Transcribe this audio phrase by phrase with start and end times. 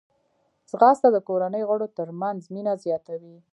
[0.69, 3.35] ځغاسته د کورنۍ غړو ترمنځ مینه زیاتوي